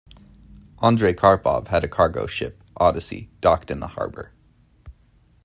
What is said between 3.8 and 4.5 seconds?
the harbor.